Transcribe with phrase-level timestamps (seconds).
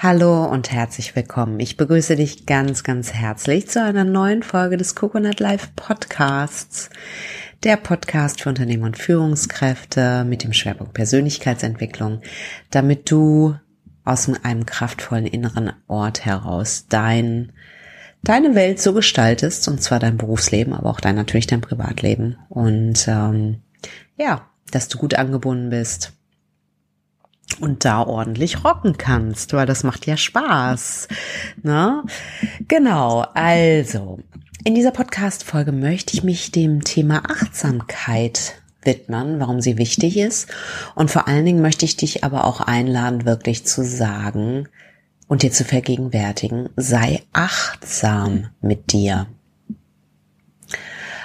[0.00, 1.58] Hallo und herzlich willkommen.
[1.58, 6.88] Ich begrüße dich ganz, ganz herzlich zu einer neuen Folge des Coconut Life Podcasts.
[7.64, 12.20] Der Podcast für Unternehmen und Führungskräfte mit dem Schwerpunkt Persönlichkeitsentwicklung,
[12.70, 13.56] damit du
[14.04, 17.50] aus einem kraftvollen inneren Ort heraus dein,
[18.22, 22.36] deine Welt so gestaltest, und zwar dein Berufsleben, aber auch dein natürlich dein Privatleben.
[22.48, 23.62] Und ähm,
[24.16, 26.12] ja, dass du gut angebunden bist
[27.60, 31.08] und da ordentlich rocken kannst, weil das macht ja Spaß.
[31.62, 32.04] Ne?
[32.68, 34.18] Genau, also
[34.64, 40.48] in dieser Podcast-Folge möchte ich mich dem Thema Achtsamkeit widmen, warum sie wichtig ist.
[40.94, 44.68] Und vor allen Dingen möchte ich dich aber auch einladen, wirklich zu sagen
[45.26, 49.26] und dir zu vergegenwärtigen, sei achtsam mit dir.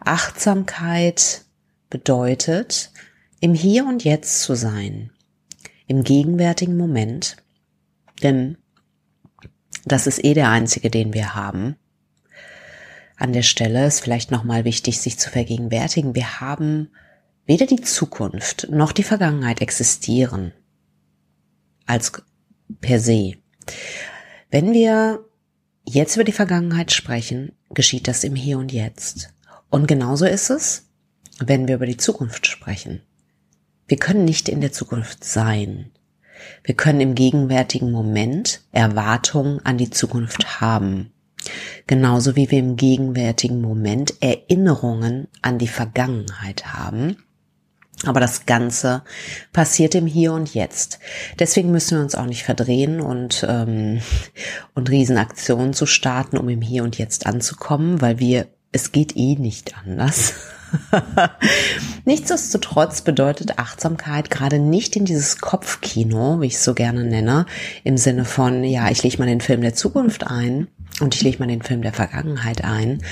[0.00, 1.42] Achtsamkeit
[1.90, 2.90] bedeutet,
[3.40, 5.10] im Hier und Jetzt zu sein
[5.86, 7.36] im gegenwärtigen Moment,
[8.22, 8.56] denn
[9.84, 11.76] das ist eh der einzige, den wir haben.
[13.16, 16.14] An der Stelle ist vielleicht nochmal wichtig, sich zu vergegenwärtigen.
[16.14, 16.90] Wir haben
[17.46, 20.52] weder die Zukunft noch die Vergangenheit existieren
[21.86, 22.12] als
[22.80, 23.34] per se.
[24.50, 25.24] Wenn wir
[25.84, 29.34] jetzt über die Vergangenheit sprechen, geschieht das im Hier und Jetzt.
[29.68, 30.88] Und genauso ist es,
[31.40, 33.02] wenn wir über die Zukunft sprechen.
[33.86, 35.90] Wir können nicht in der Zukunft sein.
[36.62, 41.12] Wir können im gegenwärtigen Moment Erwartungen an die Zukunft haben.
[41.86, 47.16] Genauso wie wir im gegenwärtigen Moment Erinnerungen an die Vergangenheit haben.
[48.06, 49.02] Aber das Ganze
[49.52, 50.98] passiert im Hier und Jetzt.
[51.38, 54.00] Deswegen müssen wir uns auch nicht verdrehen und, ähm,
[54.74, 59.36] und Riesenaktionen zu starten, um im Hier und Jetzt anzukommen, weil wir, es geht eh
[59.36, 60.34] nicht anders.
[62.04, 67.46] Nichtsdestotrotz bedeutet Achtsamkeit gerade nicht in dieses Kopfkino, wie ich es so gerne nenne,
[67.84, 70.66] im Sinne von, ja, ich lege mal den Film der Zukunft ein
[71.00, 73.02] und ich lege mal den Film der Vergangenheit ein,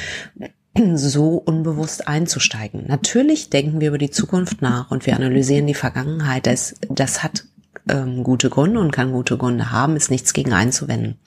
[0.96, 2.84] so unbewusst einzusteigen.
[2.88, 6.48] Natürlich denken wir über die Zukunft nach und wir analysieren die Vergangenheit.
[6.48, 7.44] Das, das hat
[7.88, 11.20] ähm, gute Gründe und kann gute Gründe haben, ist nichts gegen einzuwenden.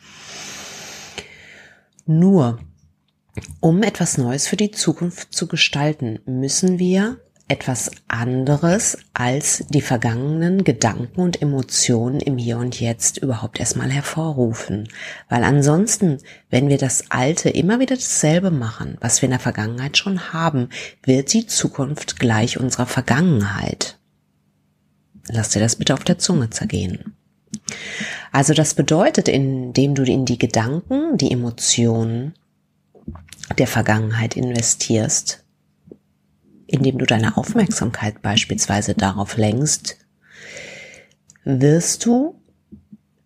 [2.06, 2.60] Nur
[3.60, 10.64] um etwas Neues für die Zukunft zu gestalten, müssen wir etwas anderes als die vergangenen
[10.64, 14.90] Gedanken und Emotionen im Hier und Jetzt überhaupt erstmal hervorrufen.
[15.30, 16.18] Weil ansonsten,
[16.50, 20.70] wenn wir das Alte immer wieder dasselbe machen, was wir in der Vergangenheit schon haben,
[21.04, 24.00] wird die Zukunft gleich unserer Vergangenheit.
[25.28, 27.16] Lass dir das bitte auf der Zunge zergehen.
[28.32, 32.34] Also das bedeutet, indem du in die Gedanken, die Emotionen
[33.58, 35.44] der Vergangenheit investierst,
[36.68, 39.98] indem du deine Aufmerksamkeit beispielsweise darauf lenkst,
[41.44, 42.42] wirst du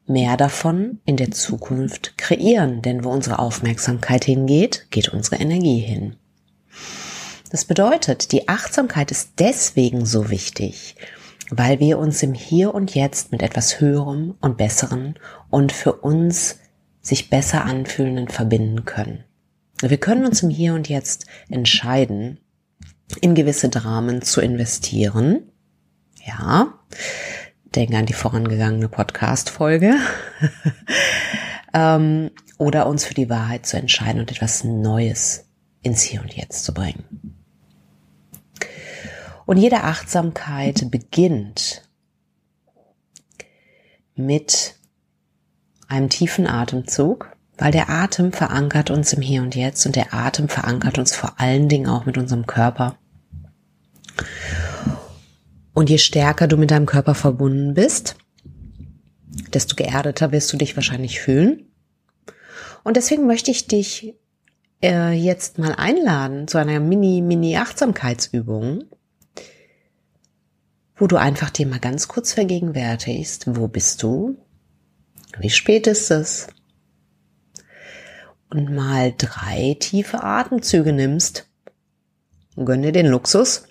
[0.06, 2.82] mehr davon in der Zukunft kreieren.
[2.82, 6.16] Denn wo unsere Aufmerksamkeit hingeht, geht unsere Energie hin.
[7.52, 10.96] Das bedeutet, die Achtsamkeit ist deswegen so wichtig,
[11.50, 15.16] weil wir uns im Hier und Jetzt mit etwas Höherem und Besseren
[15.50, 16.60] und für uns
[17.02, 19.24] sich besser anfühlenden verbinden können.
[19.82, 22.40] Wir können uns im Hier und Jetzt entscheiden,
[23.22, 25.52] in gewisse Dramen zu investieren.
[26.26, 26.74] Ja,
[27.76, 29.96] denke an die vorangegangene Podcast-Folge.
[31.74, 35.46] ähm, oder uns für die Wahrheit zu entscheiden und etwas Neues
[35.82, 37.38] ins Hier und Jetzt zu bringen.
[39.46, 41.90] Und jede Achtsamkeit beginnt
[44.16, 44.76] mit
[45.88, 50.50] einem tiefen Atemzug weil der Atem verankert uns im Hier und Jetzt und der Atem
[50.50, 52.98] verankert uns vor allen Dingen auch mit unserem Körper.
[55.74, 58.16] Und je stärker du mit deinem Körper verbunden bist,
[59.54, 61.72] desto geerdeter wirst du dich wahrscheinlich fühlen.
[62.84, 64.16] Und deswegen möchte ich dich
[64.82, 68.86] äh, jetzt mal einladen zu einer Mini-Mini-Achtsamkeitsübung,
[70.96, 74.38] wo du einfach dir mal ganz kurz vergegenwärtigst, wo bist du?
[75.40, 76.48] Wie spät ist es?
[78.50, 81.48] Und mal drei tiefe Atemzüge nimmst.
[82.56, 83.68] Gönn dir den Luxus.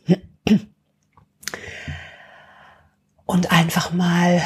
[3.26, 4.42] Und einfach mal,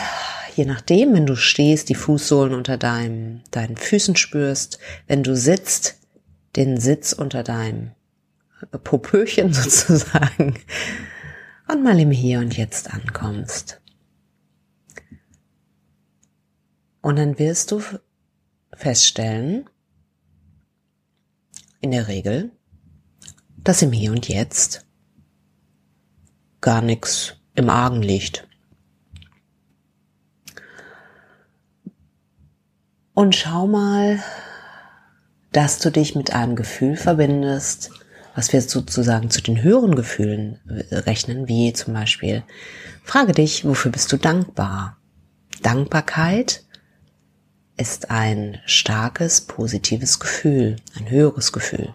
[0.56, 6.00] je nachdem, wenn du stehst, die Fußsohlen unter deinem, deinen Füßen spürst, wenn du sitzt,
[6.56, 7.93] den Sitz unter deinem
[8.82, 10.58] Popöchen sozusagen
[11.69, 13.81] und mal im Hier und Jetzt ankommst.
[17.00, 17.82] Und dann wirst du
[18.75, 19.69] feststellen,
[21.82, 22.50] in der Regel,
[23.58, 24.87] dass im Hier und Jetzt
[26.62, 28.49] gar nichts im Argen liegt.
[33.14, 34.23] Und schau mal,
[35.50, 37.90] dass du dich mit einem Gefühl verbindest,
[38.34, 40.58] was wir sozusagen zu den höheren Gefühlen
[40.90, 42.43] rechnen, wie zum Beispiel,
[43.05, 44.96] frage dich, wofür bist du dankbar?
[45.62, 46.64] Dankbarkeit
[47.82, 51.93] ist ein starkes, positives Gefühl, ein höheres Gefühl.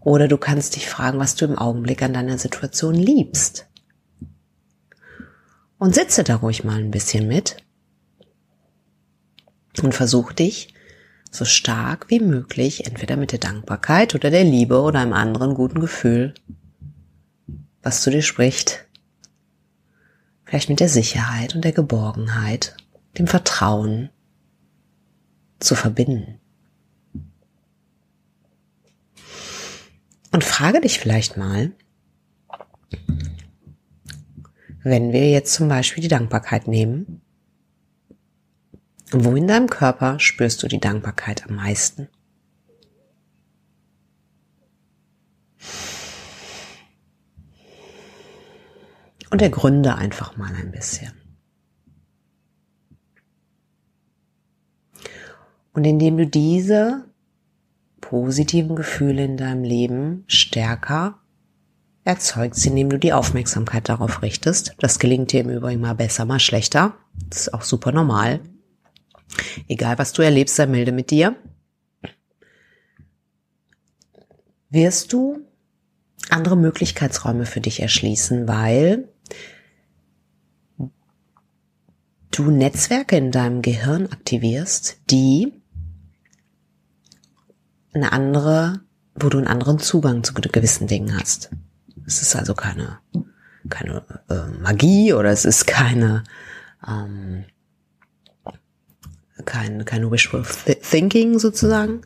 [0.00, 3.66] Oder du kannst dich fragen, was du im Augenblick an deiner Situation liebst.
[5.76, 7.58] Und sitze da ruhig mal ein bisschen mit
[9.82, 10.72] und versuch dich
[11.30, 15.80] so stark wie möglich, entweder mit der Dankbarkeit oder der Liebe oder einem anderen guten
[15.80, 16.32] Gefühl,
[17.82, 18.86] was zu dir spricht,
[20.46, 22.74] vielleicht mit der Sicherheit und der Geborgenheit,
[23.18, 24.08] dem Vertrauen
[25.64, 26.40] zu verbinden.
[30.30, 31.72] Und frage dich vielleicht mal,
[34.82, 37.22] wenn wir jetzt zum Beispiel die Dankbarkeit nehmen,
[39.10, 42.08] wo in deinem Körper spürst du die Dankbarkeit am meisten?
[49.30, 51.23] Und ergründe einfach mal ein bisschen.
[55.74, 57.04] Und indem du diese
[58.00, 61.20] positiven Gefühle in deinem Leben stärker
[62.04, 64.74] erzeugst, indem du die Aufmerksamkeit darauf richtest.
[64.78, 66.94] Das gelingt dir im Übrigen mal besser, mal schlechter.
[67.28, 68.40] Das ist auch super normal.
[69.68, 71.34] Egal was du erlebst, sei milde mit dir.
[74.68, 75.40] Wirst du
[76.30, 79.08] andere Möglichkeitsräume für dich erschließen, weil
[82.30, 85.52] du Netzwerke in deinem Gehirn aktivierst, die
[87.94, 88.80] eine andere,
[89.14, 91.50] wo du einen anderen Zugang zu gewissen Dingen hast.
[92.06, 92.98] Es ist also keine,
[93.70, 96.24] keine äh, Magie oder es ist keine,
[96.86, 97.44] ähm,
[99.44, 100.44] kein, kein wishful
[100.82, 102.02] thinking sozusagen,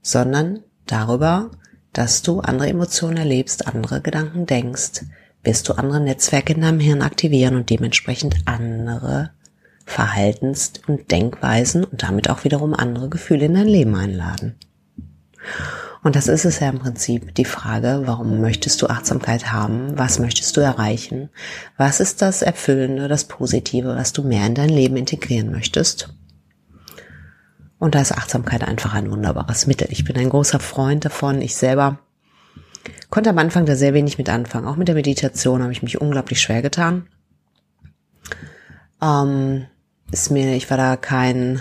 [0.00, 1.50] sondern darüber,
[1.92, 5.04] dass du andere Emotionen erlebst, andere Gedanken denkst,
[5.44, 9.30] wirst du andere Netzwerke in deinem Hirn aktivieren und dementsprechend andere
[9.84, 14.54] Verhaltens- und Denkweisen und damit auch wiederum andere Gefühle in dein Leben einladen.
[16.02, 19.96] Und das ist es ja im Prinzip die Frage, warum möchtest du Achtsamkeit haben?
[19.96, 21.30] Was möchtest du erreichen?
[21.76, 26.12] Was ist das Erfüllende, das Positive, was du mehr in dein Leben integrieren möchtest?
[27.78, 29.88] Und da ist Achtsamkeit einfach ein wunderbares Mittel.
[29.90, 31.40] Ich bin ein großer Freund davon.
[31.40, 31.98] Ich selber
[33.10, 34.66] konnte am Anfang da sehr wenig mit anfangen.
[34.66, 37.06] Auch mit der Meditation habe ich mich unglaublich schwer getan.
[39.00, 39.66] Ähm,
[40.10, 41.60] ist mir, ich war da kein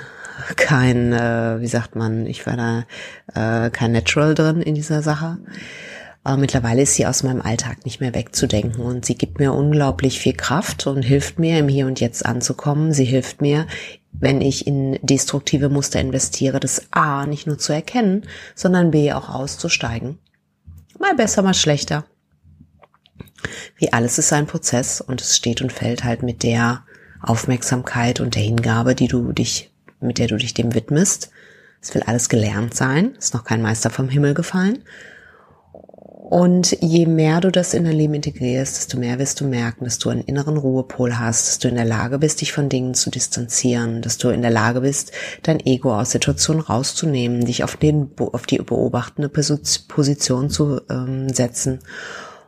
[0.56, 5.38] kein, äh, wie sagt man, ich war da äh, kein Natural drin in dieser Sache.
[6.24, 10.20] Aber mittlerweile ist sie aus meinem Alltag nicht mehr wegzudenken und sie gibt mir unglaublich
[10.20, 12.94] viel Kraft und hilft mir, im Hier und Jetzt anzukommen.
[12.94, 13.66] Sie hilft mir,
[14.12, 19.30] wenn ich in destruktive Muster investiere, das A nicht nur zu erkennen, sondern B auch
[19.30, 20.20] auszusteigen.
[21.00, 22.06] Mal besser, mal schlechter.
[23.78, 26.84] Wie alles ist ein Prozess und es steht und fällt halt mit der
[27.20, 29.71] Aufmerksamkeit und der Hingabe, die du dich
[30.02, 31.32] mit der du dich dem widmest.
[31.82, 34.80] Es will alles gelernt sein, ist noch kein Meister vom Himmel gefallen.
[36.32, 40.00] Und je mehr du das in dein Leben integrierst, desto mehr wirst du merken, dass
[40.00, 43.10] du einen inneren Ruhepol hast, dass du in der Lage bist, dich von Dingen zu
[43.10, 45.12] distanzieren, dass du in der Lage bist,
[45.44, 51.80] dein Ego aus Situationen rauszunehmen, dich auf, den, auf die beobachtende Position zu ähm, setzen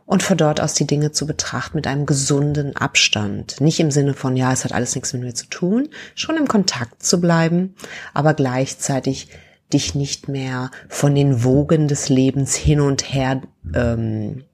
[0.06, 3.60] und von dort aus die Dinge zu betrachten mit einem gesunden Abstand.
[3.60, 6.46] Nicht im Sinne von, ja, es hat alles nichts mit mir zu tun, schon im
[6.46, 7.74] Kontakt zu bleiben,
[8.12, 9.28] aber gleichzeitig
[9.72, 13.42] dich nicht mehr von den Wogen des Lebens hin und her,
[13.74, 14.44] ähm,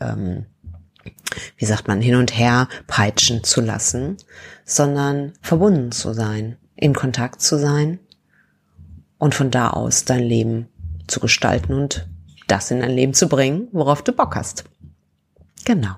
[0.00, 0.44] ähm,
[1.56, 4.18] wie sagt man, hin und her peitschen zu lassen,
[4.64, 7.98] sondern verbunden zu sein, in Kontakt zu sein
[9.18, 10.68] und von da aus dein Leben
[11.06, 12.06] zu gestalten und
[12.46, 14.64] das in dein Leben zu bringen, worauf du Bock hast.
[15.64, 15.94] Genau.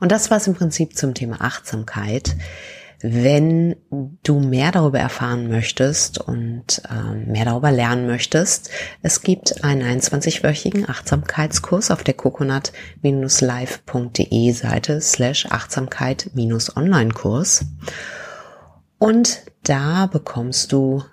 [0.00, 2.36] Und das war es im Prinzip zum Thema Achtsamkeit.
[3.00, 3.76] Wenn
[4.24, 8.70] du mehr darüber erfahren möchtest und ähm, mehr darüber lernen möchtest,
[9.02, 17.66] es gibt einen 21-wöchigen Achtsamkeitskurs auf der coconut-live.de Seite slash Achtsamkeit-Online-Kurs.
[18.98, 21.04] Und da bekommst du,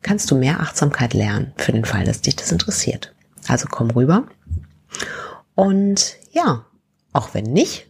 [0.00, 3.14] kannst du mehr Achtsamkeit lernen für den Fall, dass dich das interessiert.
[3.48, 4.24] Also komm rüber.
[5.58, 6.66] Und ja,
[7.12, 7.88] auch wenn nicht,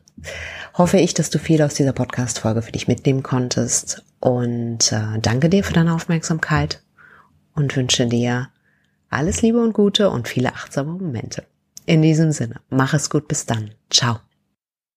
[0.72, 4.04] hoffe ich, dass du viel aus dieser Podcast-Folge für dich mitnehmen konntest.
[4.20, 6.82] Und äh, danke dir für deine Aufmerksamkeit
[7.54, 8.48] und wünsche dir
[9.10, 11.44] alles Liebe und Gute und viele achtsame Momente.
[11.84, 13.72] In diesem Sinne, mach es gut, bis dann.
[13.90, 14.20] Ciao.